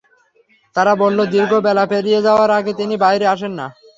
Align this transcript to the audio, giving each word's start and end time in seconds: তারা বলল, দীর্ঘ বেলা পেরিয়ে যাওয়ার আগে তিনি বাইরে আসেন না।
তারা 0.75 0.93
বলল, 1.01 1.19
দীর্ঘ 1.33 1.51
বেলা 1.65 1.85
পেরিয়ে 1.91 2.19
যাওয়ার 2.21 2.49
আগে 2.59 2.71
তিনি 2.79 2.95
বাইরে 3.03 3.25
আসেন 3.33 3.51
না। 3.59 3.65